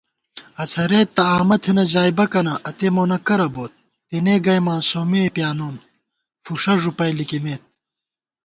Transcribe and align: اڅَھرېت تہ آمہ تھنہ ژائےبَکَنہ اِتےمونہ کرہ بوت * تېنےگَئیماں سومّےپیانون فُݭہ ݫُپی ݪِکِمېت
اڅَھرېت 0.61 1.09
تہ 1.15 1.23
آمہ 1.35 1.55
تھنہ 1.63 1.83
ژائےبَکَنہ 1.91 2.53
اِتےمونہ 2.69 3.17
کرہ 3.27 3.47
بوت 3.53 3.73
* 3.89 4.07
تېنےگَئیماں 4.07 4.81
سومّےپیانون 4.89 5.75
فُݭہ 6.43 6.73
ݫُپی 6.81 7.07
ݪِکِمېت 7.17 7.63